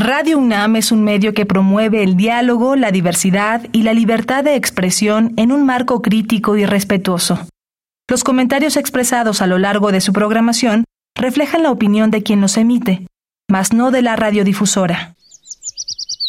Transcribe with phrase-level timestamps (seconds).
[0.00, 4.54] Radio UNAM es un medio que promueve el diálogo, la diversidad y la libertad de
[4.54, 7.48] expresión en un marco crítico y respetuoso.
[8.08, 10.84] Los comentarios expresados a lo largo de su programación
[11.16, 13.08] reflejan la opinión de quien los emite,
[13.50, 15.16] mas no de la radiodifusora.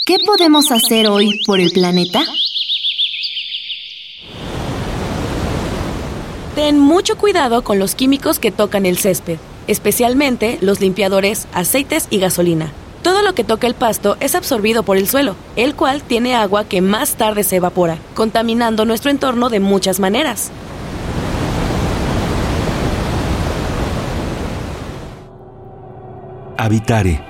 [0.08, 2.24] ¿Qué podemos hacer hoy por el planeta?
[6.56, 12.18] Ten mucho cuidado con los químicos que tocan el césped, especialmente los limpiadores, aceites y
[12.18, 12.74] gasolina.
[13.04, 16.66] Todo lo que toca el pasto es absorbido por el suelo, el cual tiene agua
[16.66, 20.52] que más tarde se evapora, contaminando nuestro entorno de muchas maneras.
[26.58, 27.26] Habitare.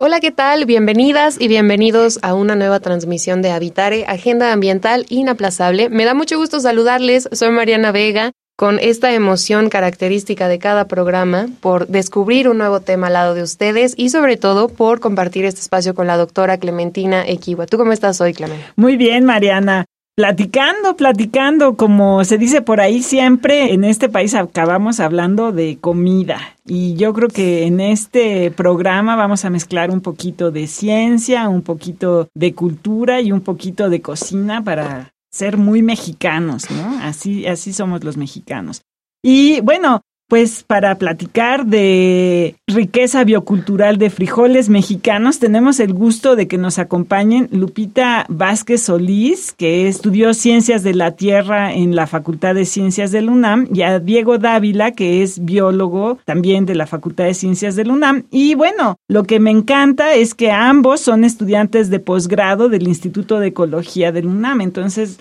[0.00, 0.66] Hola, ¿qué tal?
[0.66, 5.88] Bienvenidas y bienvenidos a una nueva transmisión de Habitare, Agenda Ambiental Inaplazable.
[5.88, 7.28] Me da mucho gusto saludarles.
[7.32, 13.06] Soy Mariana Vega con esta emoción característica de cada programa por descubrir un nuevo tema
[13.06, 17.24] al lado de ustedes y sobre todo por compartir este espacio con la doctora Clementina
[17.24, 17.66] Equiwa.
[17.66, 18.72] ¿Tú cómo estás hoy, Clementina?
[18.74, 19.84] Muy bien, Mariana.
[20.16, 26.40] Platicando, platicando, como se dice por ahí siempre, en este país acabamos hablando de comida.
[26.66, 31.62] Y yo creo que en este programa vamos a mezclar un poquito de ciencia, un
[31.62, 36.98] poquito de cultura y un poquito de cocina para ser muy mexicanos, ¿no?
[37.02, 38.82] Así, así somos los mexicanos.
[39.22, 46.46] Y bueno, pues para platicar de riqueza biocultural de frijoles mexicanos, tenemos el gusto de
[46.46, 52.54] que nos acompañen Lupita Vázquez Solís, que estudió Ciencias de la Tierra en la Facultad
[52.54, 57.24] de Ciencias del UNAM, y a Diego Dávila, que es biólogo también de la Facultad
[57.24, 58.24] de Ciencias del UNAM.
[58.30, 63.40] Y bueno, lo que me encanta es que ambos son estudiantes de posgrado del Instituto
[63.40, 64.60] de Ecología del UNAM.
[64.60, 65.18] Entonces,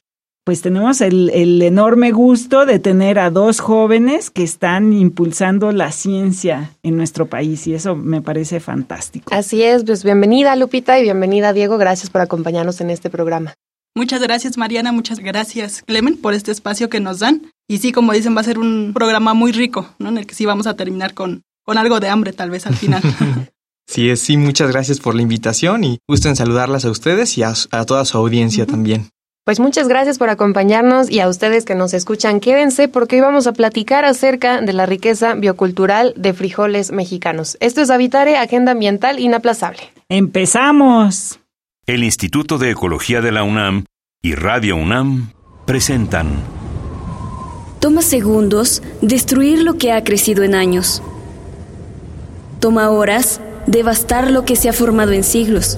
[0.48, 6.72] pues tenemos el, enorme gusto de tener a dos jóvenes que están impulsando la ciencia
[6.84, 9.36] en nuestro país y eso me parece fantástico.
[9.36, 13.56] Así es, pues bienvenida Lupita y bienvenida Diego, gracias por acompañarnos en este programa.
[13.94, 18.14] Muchas gracias Mariana, muchas gracias Clemen por este espacio que nos dan y sí, como
[18.14, 20.08] dicen, va a ser un programa muy rico, ¿no?
[20.08, 22.76] En el que sí vamos a terminar con, con algo de hambre tal vez al
[22.78, 23.04] final.
[23.90, 27.54] Sí, sí, muchas gracias por la invitación y gusto en saludarlas a ustedes y a,
[27.86, 29.10] toda su audiencia también.
[29.48, 33.48] Pues muchas gracias por acompañarnos y a ustedes que nos escuchan, quédense porque hoy vamos
[33.48, 37.56] a platicar acerca de la riqueza biocultural de frijoles mexicanos.
[37.62, 39.80] Esto es Habitare, Agenda Ambiental Inaplazable.
[40.10, 41.40] ¡Empezamos!
[41.86, 43.86] El Instituto de Ecología de la UNAM
[44.22, 45.32] y Radio UNAM
[45.66, 46.28] presentan.
[47.80, 51.02] Toma segundos destruir lo que ha crecido en años.
[52.60, 55.78] Toma horas devastar lo que se ha formado en siglos.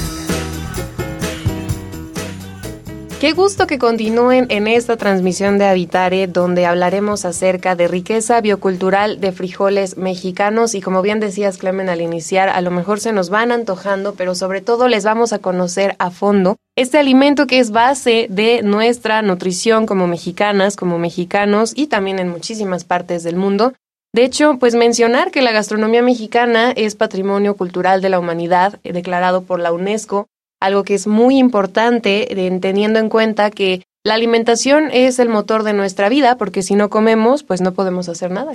[3.21, 9.21] Qué gusto que continúen en esta transmisión de Habitare, donde hablaremos acerca de riqueza biocultural
[9.21, 10.73] de frijoles mexicanos.
[10.73, 14.33] Y como bien decías, Clemen, al iniciar, a lo mejor se nos van antojando, pero
[14.33, 19.21] sobre todo les vamos a conocer a fondo este alimento que es base de nuestra
[19.21, 23.73] nutrición como mexicanas, como mexicanos y también en muchísimas partes del mundo.
[24.15, 28.93] De hecho, pues mencionar que la gastronomía mexicana es patrimonio cultural de la humanidad, eh,
[28.93, 30.27] declarado por la UNESCO
[30.61, 32.27] algo que es muy importante
[32.61, 36.89] teniendo en cuenta que la alimentación es el motor de nuestra vida, porque si no
[36.89, 38.53] comemos, pues no podemos hacer nada.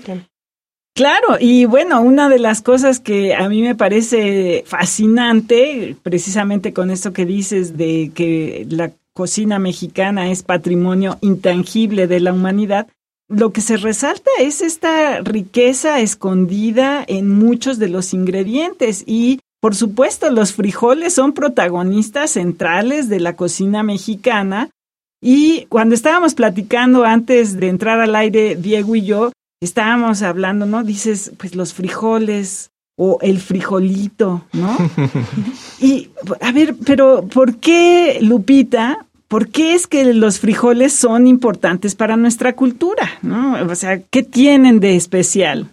[0.94, 6.90] Claro, y bueno, una de las cosas que a mí me parece fascinante, precisamente con
[6.90, 12.88] esto que dices de que la cocina mexicana es patrimonio intangible de la humanidad,
[13.28, 19.74] lo que se resalta es esta riqueza escondida en muchos de los ingredientes y por
[19.74, 24.70] supuesto, los frijoles son protagonistas centrales de la cocina mexicana
[25.20, 30.84] y cuando estábamos platicando antes de entrar al aire, Diego y yo, estábamos hablando, ¿no?
[30.84, 34.76] Dices, pues los frijoles o el frijolito, ¿no?
[35.80, 36.10] y,
[36.40, 42.16] a ver, pero ¿por qué, Lupita, ¿por qué es que los frijoles son importantes para
[42.16, 43.18] nuestra cultura?
[43.20, 43.56] ¿no?
[43.68, 45.70] O sea, ¿qué tienen de especial?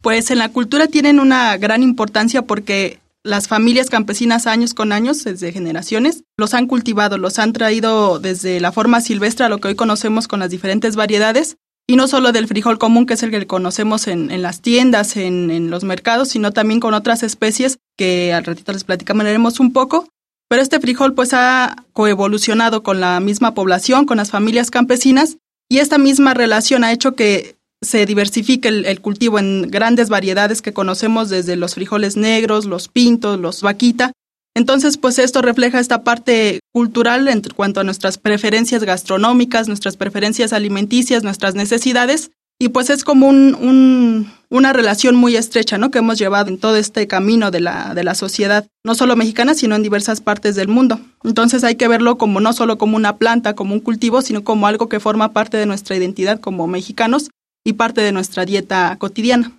[0.00, 5.24] Pues en la cultura tienen una gran importancia porque las familias campesinas años con años,
[5.24, 9.68] desde generaciones, los han cultivado, los han traído desde la forma silvestre a lo que
[9.68, 11.56] hoy conocemos con las diferentes variedades,
[11.90, 15.70] y no solo del frijol común, que es el que conocemos en, las tiendas, en,
[15.70, 20.06] los mercados, sino también con otras especies que al ratito les platicaremos un poco.
[20.50, 25.38] Pero este frijol pues ha coevolucionado con la misma población, con las familias campesinas,
[25.70, 30.72] y esta misma relación ha hecho que se diversifica el, cultivo en grandes variedades que
[30.72, 34.12] conocemos desde los frijoles negros, los pintos, los vaquita.
[34.54, 40.52] Entonces, pues esto refleja esta parte cultural en cuanto a nuestras preferencias gastronómicas, nuestras preferencias
[40.52, 45.92] alimenticias, nuestras necesidades, y pues es como un, una relación muy estrecha, ¿no?
[45.92, 49.54] Que hemos llevado en todo este camino de la, de la sociedad, no solo mexicana,
[49.54, 50.98] sino en diversas partes del mundo.
[51.22, 54.66] Entonces hay que verlo como no solo como una planta, como un cultivo, sino como
[54.66, 57.30] algo que forma parte de nuestra identidad como mexicanos
[57.64, 59.52] y parte de nuestra dieta cotidiana.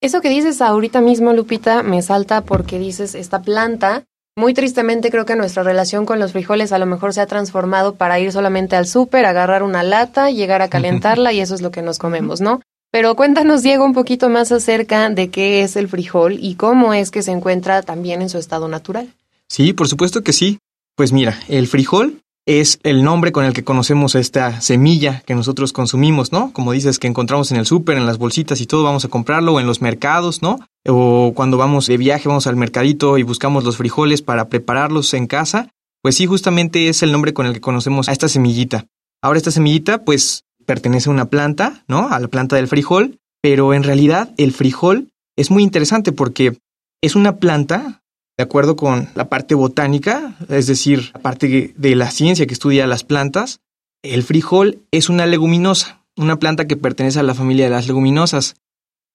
[0.00, 4.04] Eso que dices ahorita mismo, Lupita, me salta porque dices esta planta
[4.36, 7.94] muy tristemente creo que nuestra relación con los frijoles a lo mejor se ha transformado
[7.94, 11.70] para ir solamente al súper, agarrar una lata, llegar a calentarla y eso es lo
[11.70, 12.60] que nos comemos, ¿no?
[12.90, 17.10] Pero cuéntanos, Diego, un poquito más acerca de qué es el frijol y cómo es
[17.10, 19.12] que se encuentra también en su estado natural.
[19.48, 20.58] Sí, por supuesto que sí.
[20.96, 25.72] Pues mira, el frijol es el nombre con el que conocemos esta semilla que nosotros
[25.72, 26.52] consumimos, ¿no?
[26.52, 29.54] Como dices, que encontramos en el súper, en las bolsitas y todo, vamos a comprarlo,
[29.54, 30.58] o en los mercados, ¿no?
[30.86, 35.26] O cuando vamos de viaje, vamos al mercadito y buscamos los frijoles para prepararlos en
[35.26, 35.70] casa.
[36.02, 38.86] Pues sí, justamente es el nombre con el que conocemos a esta semillita.
[39.22, 42.10] Ahora esta semillita, pues, pertenece a una planta, ¿no?
[42.10, 46.58] A la planta del frijol, pero en realidad el frijol es muy interesante porque
[47.02, 48.02] es una planta
[48.36, 52.86] de acuerdo con la parte botánica, es decir, la parte de la ciencia que estudia
[52.86, 53.60] las plantas,
[54.02, 58.56] el frijol es una leguminosa, una planta que pertenece a la familia de las leguminosas.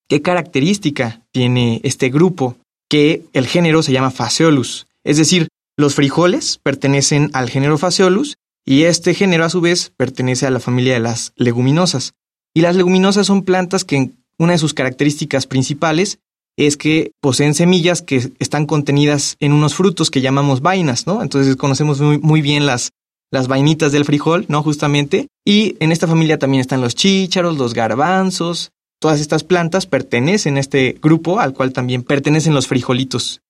[0.07, 2.57] ¿Qué característica tiene este grupo?
[2.89, 8.35] Que el género se llama Phaseolus, es decir, los frijoles pertenecen al género Phaseolus
[8.65, 12.13] y este género a su vez pertenece a la familia de las leguminosas.
[12.53, 16.19] Y las leguminosas son plantas que una de sus características principales
[16.67, 21.21] es que poseen semillas que están contenidas en unos frutos que llamamos vainas, ¿no?
[21.21, 22.91] Entonces conocemos muy, bien las,
[23.31, 24.61] las vainitas del frijol, ¿no?
[24.61, 25.27] Justamente.
[25.45, 28.71] Y en esta familia también están los chícharos, los garbanzos.
[28.99, 33.41] Todas estas plantas pertenecen a este grupo al cual también pertenecen los frijolitos.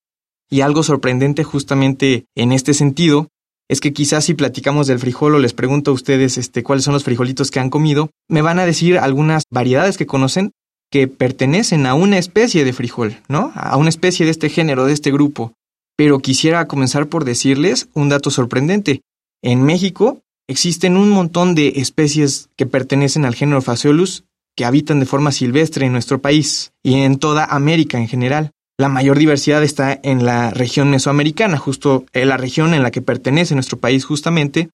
[0.52, 3.28] Y algo sorprendente justamente en este sentido
[3.70, 6.94] es que quizás si platicamos del frijol o les pregunto a ustedes este, cuáles son
[6.94, 10.52] los frijolitos que han comido, me van a decir algunas variedades que conocen,
[10.92, 13.52] que pertenecen a una especie de frijol, ¿no?
[13.56, 15.54] A una especie de este género, de este grupo.
[15.96, 19.02] Pero quisiera comenzar por decirles un dato sorprendente.
[19.44, 24.24] En México existen un montón de especies que pertenecen al género Phaseolus
[24.56, 28.52] que habitan de forma silvestre en nuestro país y en toda América en general.
[28.78, 33.02] La mayor diversidad está en la región mesoamericana, justo en la región en la que
[33.02, 34.70] pertenece nuestro país justamente,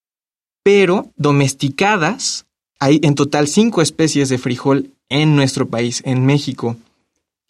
[0.64, 2.46] pero domesticadas
[2.78, 6.76] hay en total cinco especies de frijol en nuestro país, en México.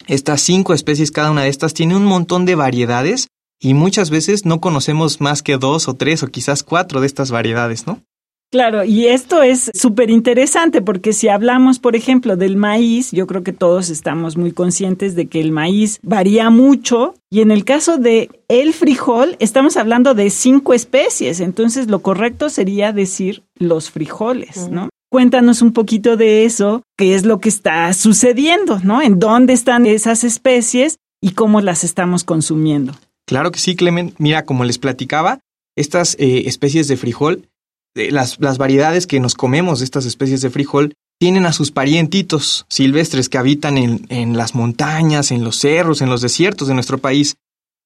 [0.07, 3.27] Estas cinco especies, cada una de estas tiene un montón de variedades
[3.59, 7.31] y muchas veces no conocemos más que dos o tres o quizás cuatro de estas
[7.31, 8.01] variedades, ¿no?
[8.49, 13.43] Claro, y esto es súper interesante porque si hablamos, por ejemplo, del maíz, yo creo
[13.43, 17.97] que todos estamos muy conscientes de que el maíz varía mucho y en el caso
[17.97, 24.69] de el frijol estamos hablando de cinco especies, entonces lo correcto sería decir los frijoles,
[24.69, 24.87] ¿no?
[25.09, 29.01] Cuéntanos un poquito de eso, qué es lo que está sucediendo, ¿no?
[29.01, 32.93] ¿En dónde están esas especies y cómo las estamos consumiendo?
[33.25, 34.13] Claro que sí, Clemen.
[34.17, 35.39] Mira, como les platicaba,
[35.77, 37.47] estas eh, especies de frijol,
[37.95, 42.65] las, las variedades que nos comemos de estas especies de frijol, tienen a sus parientitos
[42.69, 46.97] silvestres que habitan en, en las montañas, en los cerros, en los desiertos de nuestro
[46.97, 47.37] país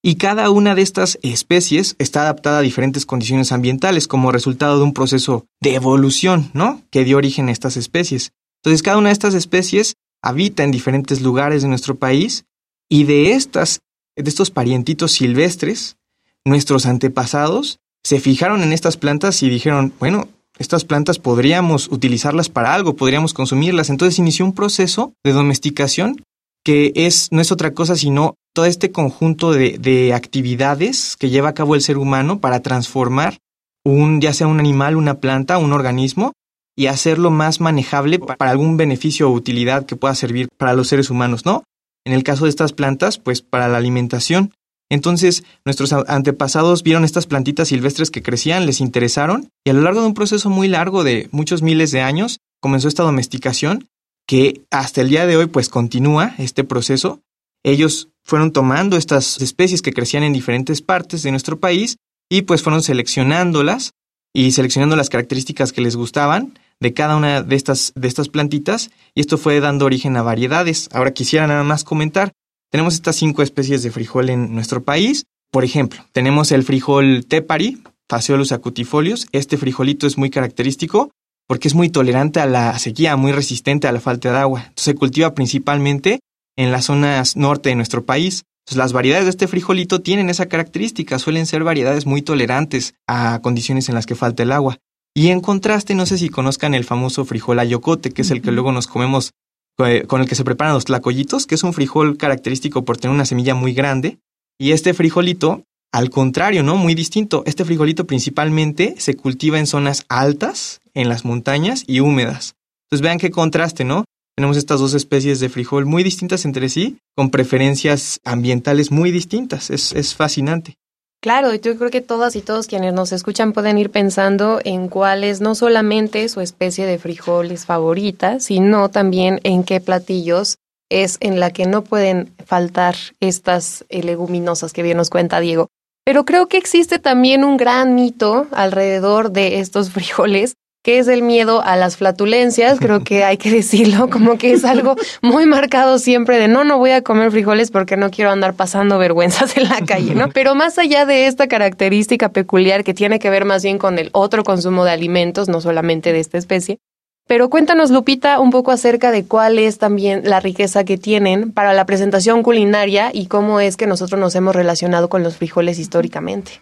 [0.03, 4.83] y cada una de estas especies está adaptada a diferentes condiciones ambientales como resultado de
[4.83, 6.81] un proceso de evolución, ¿no?
[6.89, 8.31] Que dio origen a estas especies.
[8.63, 12.45] Entonces, cada una de estas especies habita en diferentes lugares de nuestro país
[12.89, 13.79] y de estas,
[14.15, 15.97] de estos parientitos silvestres,
[16.45, 20.27] nuestros antepasados se fijaron en estas plantas y dijeron, bueno,
[20.57, 23.89] estas plantas podríamos utilizarlas para algo, podríamos consumirlas.
[23.89, 26.23] Entonces inició un proceso de domesticación
[26.63, 31.49] que es, no es otra cosa sino todo este conjunto de, de, actividades que lleva
[31.49, 33.37] a cabo el ser humano para transformar
[33.85, 36.33] un, ya sea un animal, una planta, un organismo,
[36.75, 41.09] y hacerlo más manejable para algún beneficio o utilidad que pueda servir para los seres
[41.09, 41.63] humanos, ¿no?
[42.05, 44.53] En el caso de estas plantas, pues para la alimentación.
[44.89, 50.01] Entonces, nuestros antepasados vieron estas plantitas silvestres que crecían, les interesaron, y a lo largo
[50.01, 53.87] de un proceso muy largo de muchos miles de años, comenzó esta domesticación
[54.27, 57.19] que hasta el día de hoy pues continúa este proceso.
[57.63, 61.97] Ellos fueron tomando estas especies que crecían en diferentes partes de nuestro país
[62.29, 63.91] y pues fueron seleccionándolas
[64.33, 68.89] y seleccionando las características que les gustaban de cada una de estas, de estas plantitas
[69.13, 70.89] y esto fue dando origen a variedades.
[70.93, 72.31] Ahora quisiera nada más comentar,
[72.71, 75.25] tenemos estas cinco especies de frijol en nuestro país.
[75.51, 79.27] Por ejemplo, tenemos el frijol tepari, Phaseolus acutifolius.
[79.31, 81.11] Este frijolito es muy característico
[81.47, 84.61] porque es muy tolerante a la sequía, muy resistente a la falta de agua.
[84.61, 86.19] Entonces se cultiva principalmente
[86.61, 88.43] en las zonas norte de nuestro país.
[88.61, 93.39] Entonces las variedades de este frijolito tienen esa característica, suelen ser variedades muy tolerantes a
[93.41, 94.77] condiciones en las que falta el agua.
[95.13, 98.51] Y en contraste, no sé si conozcan el famoso frijol ayocote, que es el que
[98.51, 99.31] luego nos comemos
[99.79, 103.15] eh, con el que se preparan los tlacoyitos, que es un frijol característico por tener
[103.15, 104.19] una semilla muy grande.
[104.59, 106.77] Y este frijolito al contrario, ¿no?
[106.77, 107.43] Muy distinto.
[107.45, 112.55] Este frijolito principalmente se cultiva en zonas altas, en las montañas y húmedas.
[112.85, 114.05] Entonces vean qué contraste, ¿no?
[114.41, 119.69] Tenemos estas dos especies de frijol muy distintas entre sí, con preferencias ambientales muy distintas.
[119.69, 120.73] Es, es fascinante.
[121.21, 125.23] Claro, yo creo que todas y todos quienes nos escuchan pueden ir pensando en cuál
[125.23, 130.55] es no solamente su especie de frijoles favorita, sino también en qué platillos
[130.89, 135.67] es en la que no pueden faltar estas leguminosas que bien nos cuenta Diego.
[136.03, 141.21] Pero creo que existe también un gran mito alrededor de estos frijoles, que es el
[141.21, 145.99] miedo a las flatulencias, creo que hay que decirlo, como que es algo muy marcado
[145.99, 149.69] siempre de no, no voy a comer frijoles porque no quiero andar pasando vergüenzas en
[149.69, 150.29] la calle, ¿no?
[150.29, 154.09] Pero más allá de esta característica peculiar que tiene que ver más bien con el
[154.13, 156.79] otro consumo de alimentos, no solamente de esta especie,
[157.27, 161.73] pero cuéntanos, Lupita, un poco acerca de cuál es también la riqueza que tienen para
[161.73, 166.61] la presentación culinaria y cómo es que nosotros nos hemos relacionado con los frijoles históricamente.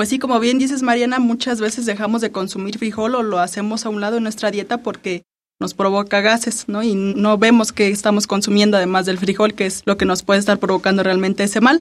[0.00, 3.84] Pues sí, como bien dices, Mariana, muchas veces dejamos de consumir frijol o lo hacemos
[3.84, 5.24] a un lado en nuestra dieta porque
[5.60, 6.82] nos provoca gases, ¿no?
[6.82, 10.40] Y no vemos que estamos consumiendo además del frijol, que es lo que nos puede
[10.40, 11.80] estar provocando realmente ese mal.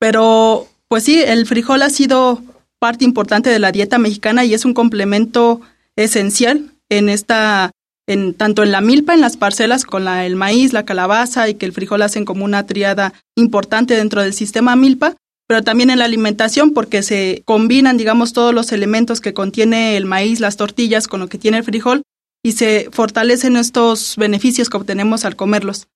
[0.00, 2.42] Pero, pues sí, el frijol ha sido
[2.80, 5.60] parte importante de la dieta mexicana y es un complemento
[5.94, 7.70] esencial en esta
[8.08, 11.54] en, tanto en la milpa, en las parcelas con la, el maíz, la calabaza y
[11.54, 15.14] que el frijol hacen como una triada importante dentro del sistema milpa,
[15.50, 20.06] pero también en la alimentación porque se combinan, digamos, todos los elementos que contiene el
[20.06, 22.02] maíz, las tortillas con lo que tiene el frijol
[22.40, 25.88] y se fortalecen estos beneficios que obtenemos al comerlos.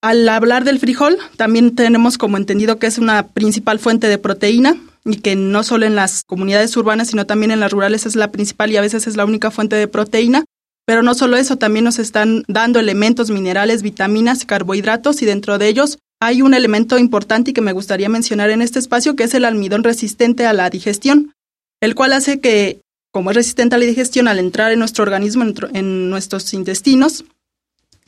[0.00, 4.80] Al hablar del frijol, también tenemos como entendido que es una principal fuente de proteína
[5.04, 8.32] y que no solo en las comunidades urbanas, sino también en las rurales es la
[8.32, 10.46] principal y a veces es la única fuente de proteína.
[10.86, 15.68] Pero no solo eso, también nos están dando elementos, minerales, vitaminas, carbohidratos y dentro de
[15.68, 19.34] ellos hay un elemento importante y que me gustaría mencionar en este espacio que es
[19.34, 21.32] el almidón resistente a la digestión,
[21.80, 22.80] el cual hace que,
[23.12, 27.24] como es resistente a la digestión, al entrar en nuestro organismo, en, nuestros intestinos,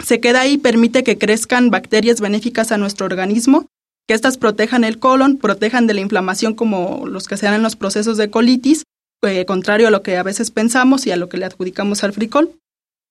[0.04, 3.66] se queda ahí y permite que crezcan bacterias benéficas a nuestro organismo,
[4.06, 7.62] que éstas protejan el colon, protejan de la inflamación como los que se dan en
[7.62, 8.84] los procesos de colitis,
[9.22, 12.12] eh, contrario a lo que a veces pensamos y a lo que le adjudicamos al
[12.12, 12.56] frijol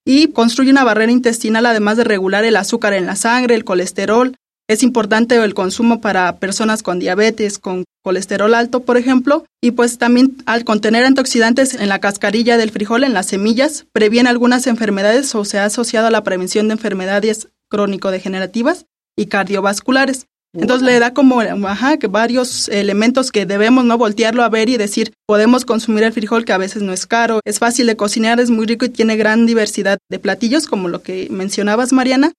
[0.05, 4.35] y construye una barrera intestinal además de regular el azúcar en la sangre, el colesterol.
[4.67, 9.99] Es importante el consumo para personas con diabetes, con colesterol alto, por ejemplo, y pues
[9.99, 15.35] también al contener antioxidantes en la cascarilla del frijol, en las semillas, previene algunas enfermedades
[15.35, 20.25] o se ha asociado a la prevención de enfermedades crónico-degenerativas y cardiovasculares.
[20.53, 24.77] Entonces le da como ajá, que varios elementos que debemos no voltearlo a ver y
[24.77, 28.39] decir, podemos consumir el frijol que a veces no es caro, es fácil de cocinar,
[28.39, 32.31] es muy rico y tiene gran diversidad de platillos, como lo que mencionabas, Mariana,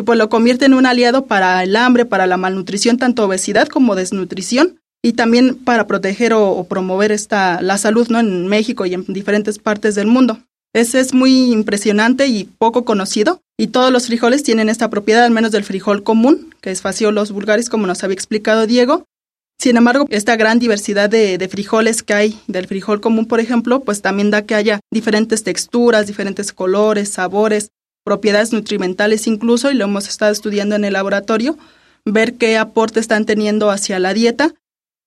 [0.00, 3.68] y pues lo convierte en un aliado para el hambre, para la malnutrición, tanto obesidad
[3.68, 8.18] como desnutrición, y también para proteger o, promover esta, la salud ¿no?
[8.18, 10.38] en México y en diferentes partes del mundo.
[10.72, 13.42] Ese es muy impresionante y poco conocido.
[13.58, 17.30] Y todos los frijoles tienen esta propiedad, al menos del frijol común, que es Fasciolos
[17.30, 19.04] vulgaris, como nos había explicado Diego.
[19.60, 24.00] Sin embargo, esta gran diversidad de, frijoles que hay del frijol común, por ejemplo, pues
[24.00, 27.68] también da que haya diferentes texturas, diferentes colores, sabores,
[28.04, 31.58] propiedades nutrimentales incluso, y lo hemos estado estudiando en el laboratorio,
[32.04, 34.54] ver qué aporte están teniendo hacia la dieta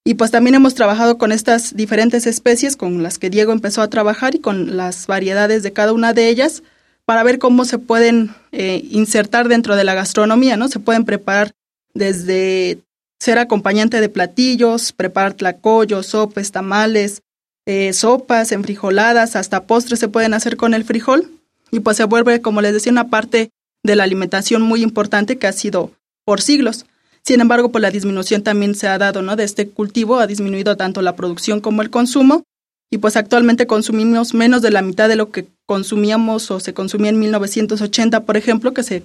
[0.05, 3.89] y pues también hemos trabajado con estas diferentes especies con las que Diego empezó a
[3.89, 6.61] trabajar y con las variedades de cada una de ellas
[7.05, 10.67] para ver cómo se pueden eh, insertar dentro de la gastronomía, ¿no?
[10.67, 11.51] Se pueden preparar
[11.93, 12.79] desde
[13.19, 17.21] ser acompañante de platillos, preparar tlacoyos, sopes, tamales,
[17.65, 21.32] eh, sopas, enfrijoladas, hasta postres se pueden hacer con el frijol
[21.73, 23.49] y pues se vuelve, como les decía, una parte
[23.83, 25.91] de la alimentación muy importante que ha sido
[26.23, 26.85] por siglos.
[27.23, 29.35] Sin embargo, por la disminución también se ha dado, ¿no?
[29.35, 32.43] De este cultivo ha disminuido tanto la producción como el consumo
[32.91, 37.09] y pues actualmente consumimos menos de la mitad de lo que consumíamos o se consumía
[37.09, 39.03] en 1980, por ejemplo, que se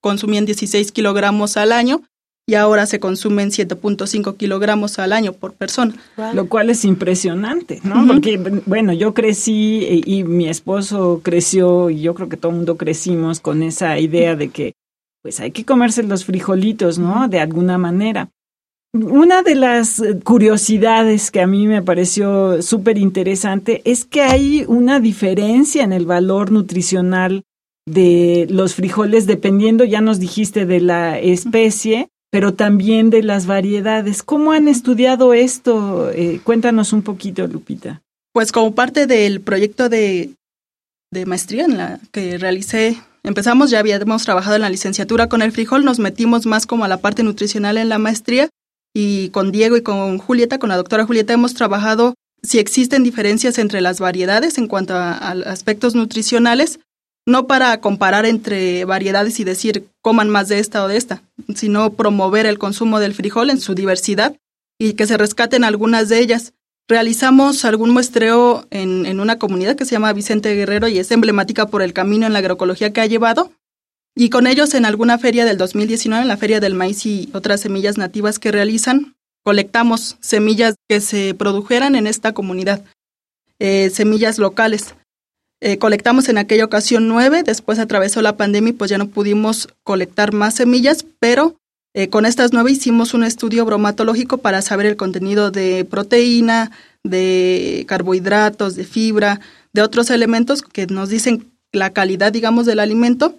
[0.00, 2.02] consumían 16 kilogramos al año
[2.48, 5.94] y ahora se consumen 7.5 kilogramos al año por persona.
[6.32, 8.06] Lo cual es impresionante, ¿no?
[8.06, 12.50] Porque, bueno, yo crecí y, eh, y mi esposo creció y yo creo que todo
[12.52, 14.72] el mundo crecimos con esa idea de que
[15.20, 17.28] pues hay que comerse los frijolitos, ¿no?
[17.28, 18.30] De alguna manera.
[18.94, 25.00] Una de las curiosidades que a mí me pareció súper interesante es que hay una
[25.00, 27.42] diferencia en el valor nutricional
[27.84, 34.22] de los frijoles dependiendo, ya nos dijiste, de la especie, pero también de las variedades.
[34.22, 36.10] ¿Cómo han estudiado esto?
[36.10, 38.02] Eh, cuéntanos un poquito, Lupita.
[38.32, 40.34] Pues como parte del proyecto de,
[41.26, 45.84] maestría en la que realicé empezamos, ya habíamos trabajado en la licenciatura con el frijol,
[45.84, 48.48] nos metimos más como a la parte nutricional en la maestría
[48.94, 53.58] y con Diego y con Julieta, con la doctora Julieta, hemos trabajado si existen diferencias
[53.58, 56.78] entre las variedades en cuanto a, aspectos nutricionales,
[57.28, 61.22] no para comparar entre variedades y decir coman más de esta o de esta,
[61.54, 64.34] sino promover el consumo del frijol en su diversidad
[64.78, 66.54] y que se rescaten algunas de ellas.
[66.88, 71.66] Realizamos algún muestreo en, en una comunidad que se llama Vicente Guerrero y es emblemática
[71.66, 73.52] por el camino en la agroecología que ha llevado.
[74.16, 77.60] Y con ellos en alguna feria del 2019, en la Feria del Maíz y otras
[77.60, 82.82] semillas nativas que realizan, colectamos semillas que se produjeran en esta comunidad,
[83.58, 84.94] eh, semillas locales.
[85.60, 89.68] Eh, colectamos en aquella ocasión nueve, después atravesó la pandemia y pues ya no pudimos
[89.82, 91.56] colectar más semillas, pero
[91.94, 96.70] eh, con estas nueve hicimos un estudio bromatológico para saber el contenido de proteína,
[97.02, 99.40] de carbohidratos, de fibra,
[99.72, 103.34] de otros elementos que nos dicen la calidad, digamos, del alimento.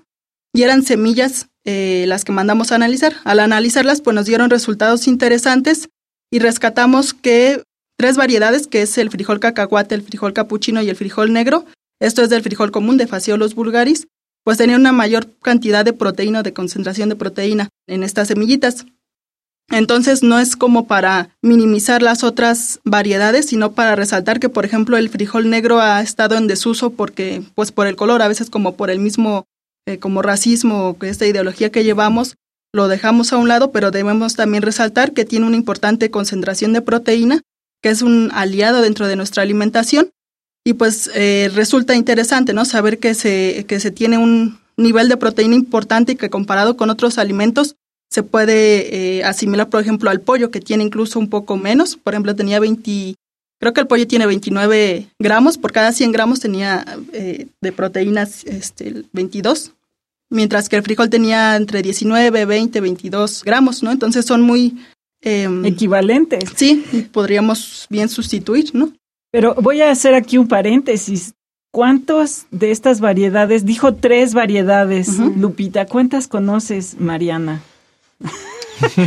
[0.53, 3.15] Y eran semillas eh, las que mandamos a analizar.
[3.23, 5.89] Al analizarlas, pues nos dieron resultados interesantes
[6.31, 7.63] y rescatamos que
[7.97, 11.65] tres variedades, que es el frijol cacahuate, el frijol capuchino y el frijol negro,
[11.99, 14.07] esto es del frijol común de Fasciolos vulgaris,
[14.43, 18.85] pues tenía una mayor cantidad de proteína, de concentración de proteína en estas semillitas.
[19.69, 24.97] Entonces no es como para minimizar las otras variedades, sino para resaltar que, por ejemplo,
[24.97, 28.75] el frijol negro ha estado en desuso porque, pues por el color, a veces como
[28.75, 29.45] por el mismo,
[29.85, 32.35] eh, como racismo o esta ideología que llevamos,
[32.73, 36.81] lo dejamos a un lado, pero debemos también resaltar que tiene una importante concentración de
[36.81, 37.41] proteína,
[37.83, 40.09] que es un aliado dentro de nuestra alimentación
[40.69, 42.63] y pues eh, resulta interesante, ¿no?
[42.63, 46.91] Saber que se, que se tiene un nivel de proteína importante y que comparado con
[46.91, 47.75] otros alimentos
[48.11, 51.95] se puede eh, asimilar, por ejemplo, al pollo, que tiene incluso un poco menos.
[51.95, 53.15] Por ejemplo, tenía 20,
[53.59, 58.43] creo que el pollo tiene 29 gramos, por cada 100 gramos tenía eh, de proteínas
[58.45, 59.71] este, 22,
[60.29, 63.91] mientras que el frijol tenía entre 19, 20, 22 gramos, ¿no?
[63.91, 64.77] Entonces son muy...
[65.21, 66.43] Em, Equivalentes.
[66.55, 68.93] Sí, podríamos bien sustituir, ¿no?
[69.31, 71.33] Pero voy a hacer aquí un paréntesis.
[71.71, 73.63] ¿Cuántos de estas variedades?
[73.63, 75.85] Dijo tres variedades, Lupita.
[75.85, 77.61] ¿Cuántas conoces, Mariana?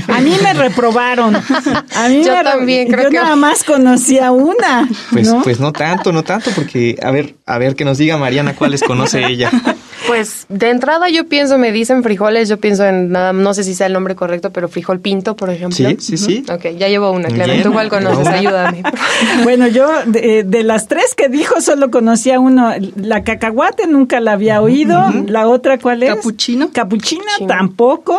[0.08, 1.36] A mí me reprobaron.
[1.36, 4.88] A mí yo también creo yo nada más conocía una.
[5.10, 5.42] Pues ¿no?
[5.42, 8.82] pues no tanto, no tanto, porque a ver, a ver que nos diga Mariana cuáles
[8.82, 9.50] conoce ella.
[10.06, 13.74] Pues de entrada yo pienso, me dicen frijoles, yo pienso en nada, no sé si
[13.74, 15.76] sea el nombre correcto, pero frijol pinto, por ejemplo.
[15.76, 16.44] Sí, sí, sí.
[16.50, 17.52] Ok, ya llevo una, claro.
[17.62, 18.26] ¿Tú cuál conoces?
[18.26, 18.82] Ayúdame.
[19.44, 22.72] bueno, yo de, de, las tres que dijo solo conocía uno.
[22.96, 25.00] La cacahuate nunca la había oído.
[25.26, 26.14] La otra, ¿cuál es?
[26.14, 26.70] Capuchino.
[26.72, 28.18] Capuchina tampoco.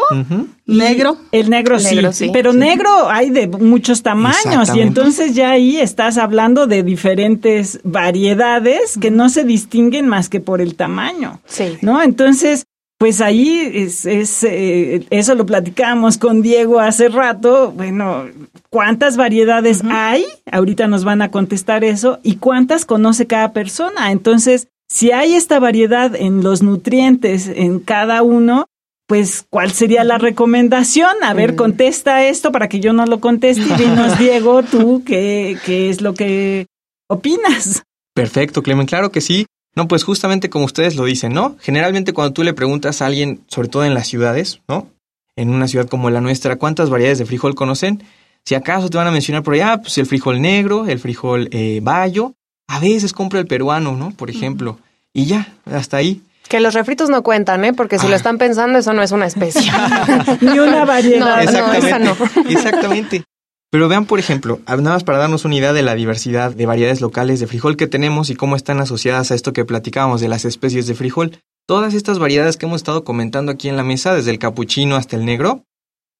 [0.65, 1.17] Negro.
[1.31, 6.67] El negro, sí, Pero negro hay de muchos tamaños y entonces ya ahí estás hablando
[6.67, 11.41] de diferentes variedades que no se distinguen más que por el tamaño.
[11.45, 11.77] Sí.
[11.81, 12.01] ¿No?
[12.01, 12.65] Entonces,
[12.97, 17.73] pues ahí es, es eh, eso lo platicamos con Diego hace rato.
[17.75, 18.27] Bueno,
[18.69, 20.23] ¿cuántas variedades hay?
[20.49, 22.19] Ahorita nos van a contestar eso.
[22.23, 24.13] ¿Y cuántas conoce cada persona?
[24.13, 28.67] Entonces, si hay esta variedad en los nutrientes en cada uno,
[29.07, 31.11] pues, ¿cuál sería la recomendación?
[31.23, 31.55] A ver, mm.
[31.55, 36.01] contesta esto para que yo no lo conteste y dinos, Diego, tú, ¿qué, qué es
[36.01, 36.67] lo que
[37.07, 37.83] opinas?
[38.13, 39.45] Perfecto, Clemen, claro que sí.
[39.75, 41.57] No, pues justamente como ustedes lo dicen, ¿no?
[41.59, 44.87] Generalmente cuando tú le preguntas a alguien, sobre todo en las ciudades, ¿no?
[45.35, 48.03] En una ciudad como la nuestra, ¿cuántas variedades de frijol conocen?
[48.45, 51.79] Si acaso te van a mencionar por allá, pues el frijol negro, el frijol eh,
[51.81, 52.33] bayo,
[52.67, 54.11] a veces compra el peruano, ¿no?
[54.11, 54.77] Por ejemplo,
[55.11, 56.21] y ya, hasta ahí.
[56.53, 57.73] Que los refritos no cuentan, ¿eh?
[57.73, 58.17] Porque si lo ah.
[58.17, 59.71] están pensando, eso no es una especie.
[60.41, 61.41] Ni una variedad.
[61.41, 61.97] Exactamente.
[61.97, 62.15] No,
[62.47, 63.23] Exactamente.
[63.71, 67.01] Pero vean, por ejemplo, nada más para darnos una idea de la diversidad de variedades
[67.01, 70.45] locales de frijol que tenemos y cómo están asociadas a esto que platicábamos de las
[70.45, 71.39] especies de frijol.
[71.67, 75.15] Todas estas variedades que hemos estado comentando aquí en la mesa, desde el capuchino hasta
[75.15, 75.63] el negro,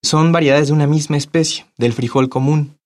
[0.01, 2.79] son variedades de una misma especie, del frijol común.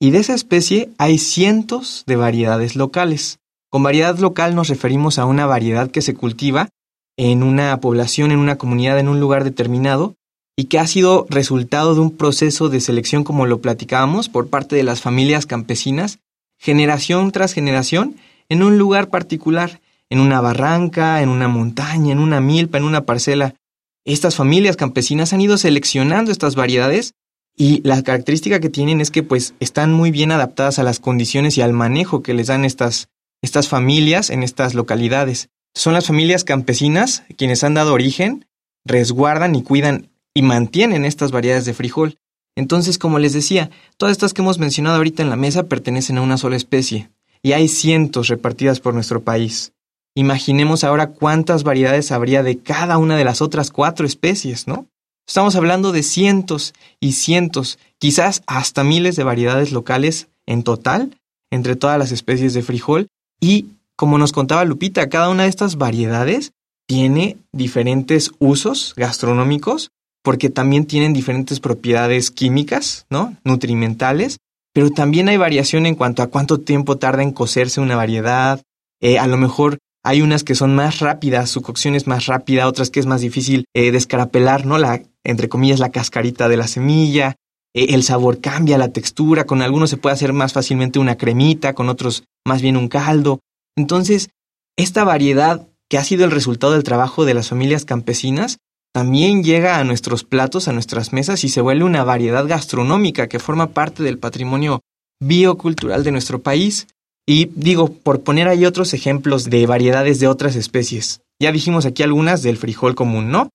[0.00, 3.38] Y de esa especie hay cientos de variedades locales.
[3.74, 6.68] Con variedad local nos referimos a una variedad que se cultiva
[7.16, 10.14] en una población, en una comunidad, en un lugar determinado,
[10.56, 14.76] y que ha sido resultado de un proceso de selección, como lo platicábamos, por parte
[14.76, 16.20] de las familias campesinas,
[16.56, 18.14] generación tras generación,
[18.48, 23.00] en un lugar particular, en una barranca, en una montaña, en una milpa, en una
[23.00, 23.56] parcela.
[24.04, 27.14] Estas familias campesinas han ido seleccionando estas variedades
[27.56, 31.56] Y la característica que tienen es que pues están muy bien adaptadas a las condiciones
[31.56, 33.08] y al manejo que les dan estas,
[33.44, 35.50] estas familias en estas localidades.
[35.74, 38.46] Son las familias campesinas quienes han dado origen,
[38.86, 42.18] resguardan y cuidan y mantienen estas variedades de frijol.
[42.56, 46.22] Entonces, como les decía, todas estas que hemos mencionado ahorita en la mesa pertenecen a
[46.22, 47.10] una sola especie,
[47.42, 49.72] y hay cientos repartidas por nuestro país.
[50.14, 54.86] Imaginemos ahora cuántas variedades habría de cada una de las otras cuatro especies, ¿no?
[55.26, 61.18] Estamos hablando de cientos y cientos, quizás hasta miles de variedades locales en total
[61.50, 63.08] entre todas las especies de frijol
[63.40, 63.66] y,
[63.96, 66.52] como nos contaba Lupita, cada una de estas variedades
[66.86, 69.90] tiene diferentes usos gastronómicos
[70.22, 73.36] porque también tienen diferentes propiedades químicas, ¿no?
[73.44, 74.38] Nutrimentales,
[74.72, 78.62] pero también hay variación en cuanto a cuánto tiempo tarda en cocerse una variedad.
[79.00, 82.68] Eh, a lo mejor hay unas que son más rápidas, su cocción es más rápida,
[82.68, 84.78] otras que es más difícil eh, descarapelar, ¿no?
[84.78, 87.36] La, entre comillas, la cascarita de la semilla.
[87.74, 89.44] Eh, el sabor cambia, la textura.
[89.44, 93.40] Con algunos se puede hacer más fácilmente una cremita, con otros más bien un caldo.
[93.76, 94.30] Entonces,
[94.76, 98.58] esta variedad que ha sido el resultado del trabajo de las familias campesinas
[98.92, 103.40] también llega a nuestros platos, a nuestras mesas y se vuelve una variedad gastronómica que
[103.40, 104.80] forma parte del patrimonio
[105.20, 106.86] biocultural de nuestro país.
[107.26, 111.22] Y digo, por poner ahí otros ejemplos de variedades de otras especies.
[111.40, 113.48] Ya dijimos aquí algunas del frijol común, ¿no?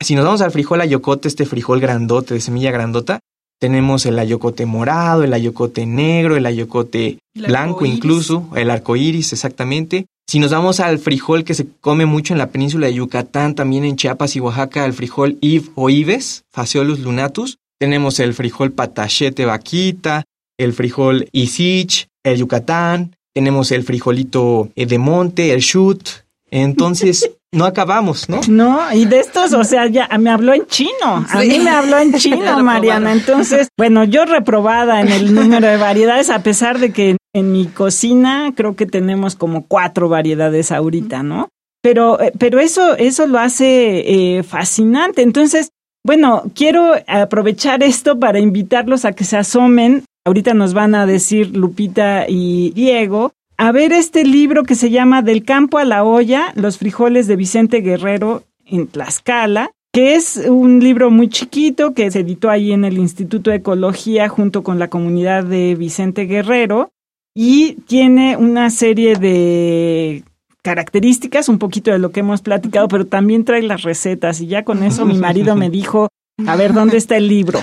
[0.00, 3.20] Si nos vamos al frijol ayocote, este frijol grandote, de semilla grandota,
[3.60, 10.06] tenemos el ayocote morado, el ayocote negro, el ayocote blanco incluso, el arco iris, exactamente.
[10.28, 13.84] Si nos vamos al frijol que se come mucho en la península de Yucatán, también
[13.84, 19.44] en Chiapas y Oaxaca, el frijol Iv o Ives, Phaseolus lunatus, tenemos el frijol patachete
[19.44, 20.24] vaquita,
[20.58, 26.08] el frijol Isich, el Yucatán, tenemos el frijolito eh, de monte, el shoot.
[26.50, 28.40] Entonces, no acabamos, ¿no?
[28.48, 31.26] No, y de estos, o sea, ya me habló en chino.
[31.28, 33.12] A mí me habló en chino, Mariana.
[33.12, 37.66] Entonces, bueno, yo reprobada en el número de variedades, a pesar de que en mi
[37.66, 41.48] cocina creo que tenemos como cuatro variedades ahorita, ¿no?
[41.82, 45.22] Pero, eh, pero eso, eso lo hace eh, fascinante.
[45.22, 45.70] Entonces,
[46.04, 50.04] bueno, quiero aprovechar esto para invitarlos a que se asomen.
[50.24, 55.22] Ahorita nos van a decir Lupita y Diego a ver este libro que se llama
[55.22, 60.80] Del campo a la olla, los frijoles de Vicente Guerrero en Tlaxcala, que es un
[60.80, 64.88] libro muy chiquito que se editó ahí en el Instituto de Ecología junto con la
[64.88, 66.90] comunidad de Vicente Guerrero
[67.34, 70.24] y tiene una serie de
[70.62, 74.64] características, un poquito de lo que hemos platicado, pero también trae las recetas y ya
[74.64, 76.08] con eso mi marido me dijo,
[76.46, 77.60] a ver, ¿dónde está el libro?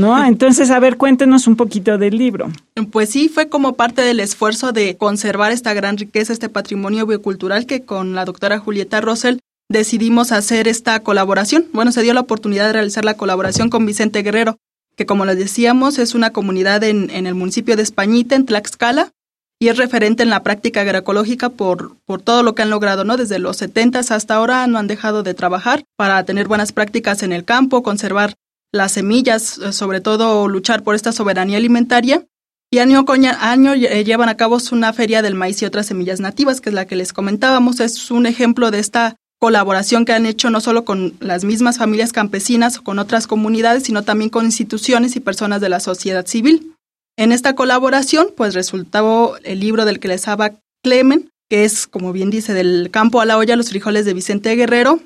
[0.00, 0.24] ¿No?
[0.24, 2.48] Entonces, a ver, cuéntenos un poquito del libro.
[2.90, 7.66] Pues sí, fue como parte del esfuerzo de conservar esta gran riqueza, este patrimonio biocultural
[7.66, 11.66] que con la doctora Julieta Rosell decidimos hacer esta colaboración.
[11.72, 14.56] Bueno, se dio la oportunidad de realizar la colaboración con Vicente Guerrero,
[14.96, 19.12] que como les decíamos es una comunidad en, en el municipio de Españita, en Tlaxcala,
[19.58, 23.16] y es referente en la práctica agroecológica por, por todo lo que han logrado, ¿no?
[23.16, 27.32] Desde los 70 hasta ahora no han dejado de trabajar para tener buenas prácticas en
[27.32, 28.34] el campo, conservar
[28.72, 32.26] las semillas, eh, sobre todo luchar por esta soberanía alimentaria.
[32.70, 36.20] Y año con año eh, llevan a cabo una feria del maíz y otras semillas
[36.20, 37.80] nativas, que es la que les comentábamos.
[37.80, 42.12] Es un ejemplo de esta colaboración que han hecho no solo con las mismas familias
[42.12, 46.74] campesinas o con otras comunidades, sino también con instituciones y personas de la sociedad civil.
[47.18, 52.12] En esta colaboración, pues resultó el libro del que les habla Clemen, que es, como
[52.12, 55.00] bien dice, del campo a la olla, los frijoles de Vicente Guerrero,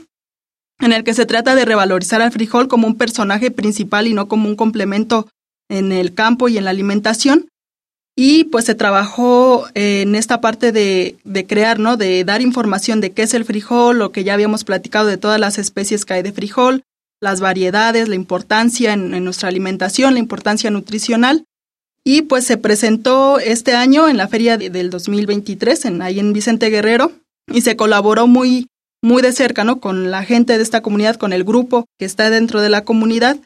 [0.80, 4.28] en el que se trata de revalorizar al frijol como un personaje principal y no
[4.28, 5.28] como un complemento
[5.68, 7.48] en el campo y en la alimentación.
[8.22, 11.96] Y pues se trabajó en esta parte de, de, crear, ¿no?
[11.96, 15.40] De dar información de qué es el frijol, lo que ya habíamos platicado de todas
[15.40, 16.82] las especies que hay de frijol,
[17.18, 21.46] las variedades, la importancia en, nuestra alimentación, la importancia nutricional.
[22.04, 26.68] Y pues se presentó este año en la feria del 2023, en, ahí en Vicente
[26.68, 27.12] Guerrero,
[27.50, 28.66] y se colaboró muy,
[29.02, 29.80] muy de cerca, ¿no?
[29.80, 33.38] Con la gente de esta comunidad, con el grupo que está dentro de la comunidad.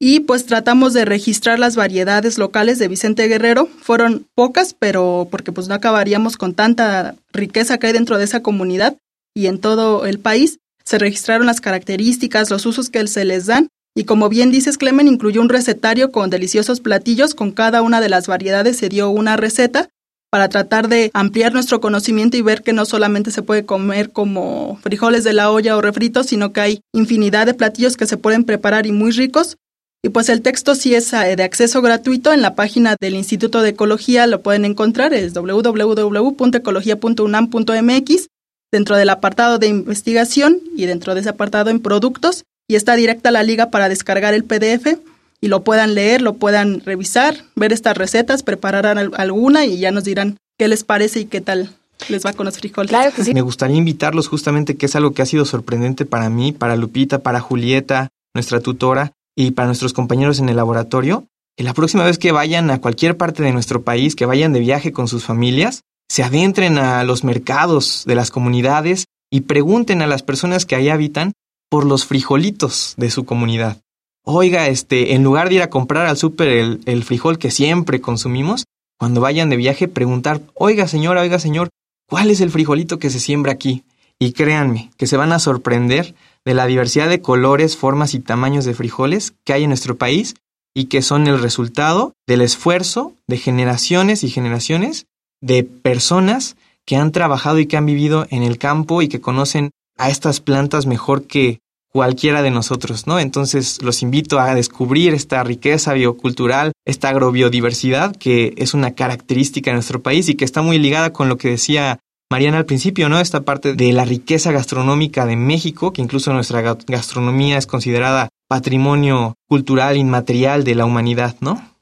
[0.00, 3.66] Y pues tratamos de registrar las variedades locales de Vicente Guerrero.
[3.80, 8.42] Fueron pocas, pero porque pues no acabaríamos con tanta riqueza que hay dentro de esa
[8.42, 8.96] comunidad
[9.34, 10.58] y en todo el país.
[10.84, 15.06] Se registraron las características, los usos que se les dan y como bien dices, Clemen,
[15.06, 17.34] incluyó un recetario con deliciosos platillos.
[17.34, 19.88] Con cada una de las variedades se dio una receta
[20.30, 24.80] para tratar de ampliar nuestro conocimiento y ver que no solamente se puede comer como
[24.82, 28.42] frijoles de la olla o refritos, sino que hay infinidad de platillos que se pueden
[28.42, 29.58] preparar y muy ricos.
[30.04, 33.62] Y pues el texto sí es eh, de acceso gratuito en la página del Instituto
[33.62, 38.28] de Ecología, lo pueden encontrar, es www.ecología.unam.mx,
[38.70, 43.30] dentro del apartado de investigación y dentro de ese apartado en productos y está directa
[43.30, 44.98] la liga para descargar el PDF.
[45.40, 50.04] y lo puedan leer, lo puedan revisar, ver estas recetas, prepararán alguna y ya nos
[50.04, 51.70] dirán qué les parece y qué tal
[52.10, 52.90] les va con los frijoles.
[52.90, 53.32] Claro que sí.
[53.32, 57.20] Me gustaría invitarlos justamente, que es algo que ha sido sorprendente para mí, para Lupita,
[57.20, 62.18] para Julieta, nuestra tutora, y para nuestros compañeros en el laboratorio, que la próxima vez
[62.18, 65.82] que vayan a cualquier parte de nuestro país, que vayan de viaje con sus familias,
[66.08, 70.88] se adentren a los mercados de las comunidades y pregunten a las personas que ahí
[70.88, 71.32] habitan
[71.70, 73.80] por los frijolitos de su comunidad.
[74.24, 78.00] Oiga, este, en lugar de ir a comprar al súper el, el frijol que siempre
[78.00, 78.64] consumimos,
[78.98, 81.70] cuando vayan de viaje, preguntar, oiga señora, oiga señor,
[82.08, 83.84] ¿cuál es el frijolito que se siembra aquí?
[84.18, 88.64] Y créanme, que se van a sorprender de la diversidad de colores, formas y tamaños
[88.64, 90.34] de frijoles que hay en nuestro país
[90.74, 95.06] y que son el resultado del esfuerzo de generaciones y generaciones
[95.40, 99.70] de personas que han trabajado y que han vivido en el campo y que conocen
[99.96, 101.60] a estas plantas mejor que
[101.94, 103.20] cualquiera de nosotros, ¿no?
[103.20, 109.76] Entonces los invito a descubrir esta riqueza biocultural, esta agrobiodiversidad que es una característica de
[109.76, 113.20] nuestro país y que está muy ligada con lo que decía Mariana al principio, ¿no?
[113.20, 119.34] Esta parte de la riqueza gastronómica de México, que incluso nuestra gastronomía es considerada patrimonio
[119.48, 121.74] cultural inmaterial de la humanidad, ¿no?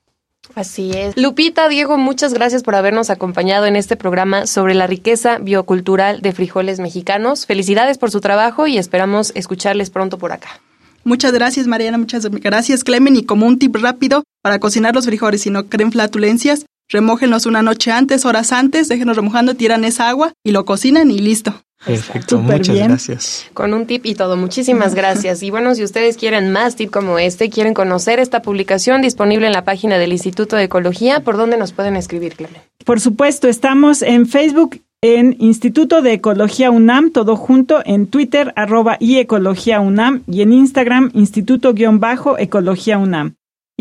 [0.55, 1.17] Así es.
[1.17, 6.33] Lupita, Diego, muchas gracias por habernos acompañado en este programa sobre la riqueza biocultural de
[6.33, 7.47] frijoles mexicanos.
[7.47, 10.61] Felicidades por su trabajo y esperamos escucharles pronto por acá.
[11.05, 11.99] Muchas gracias, Mariana.
[11.99, 13.17] Muchas gracias, Clemen.
[13.17, 17.63] Y como un tip rápido para cocinar los frijoles si no creen flatulencias, remójenlos una
[17.63, 21.55] noche antes, horas antes, déjenos remojando, tiran esa agua y lo cocinan y listo.
[21.85, 23.47] Perfecto, muchas gracias.
[23.55, 25.43] Con un tip y todo, muchísimas gracias.
[25.43, 29.53] Y bueno, si ustedes quieren más tip como este, quieren conocer esta publicación disponible en
[29.53, 32.63] la página del Instituto de Ecología, ¿por dónde nos pueden escribir, Clemen?
[32.85, 38.97] Por supuesto, estamos en Facebook en Instituto de Ecología UNAM, todo junto, en Twitter, arroba
[39.01, 43.35] y Ecología UNAM, y en Instagram, Instituto-Ecología UNAM.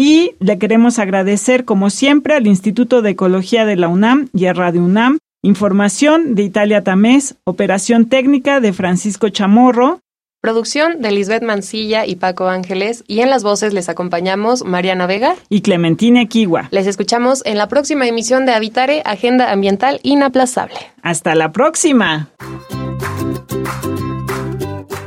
[0.03, 4.53] Y le queremos agradecer, como siempre, al Instituto de Ecología de la UNAM y a
[4.53, 5.19] Radio UNAM.
[5.43, 9.99] Información de Italia Tamés, operación técnica de Francisco Chamorro.
[10.41, 13.03] Producción de Lisbeth Mancilla y Paco Ángeles.
[13.05, 16.69] Y en las voces les acompañamos Mariana Vega y Clementina Kiwa.
[16.71, 20.79] Les escuchamos en la próxima emisión de Habitare, Agenda Ambiental Inaplazable.
[21.03, 22.31] Hasta la próxima.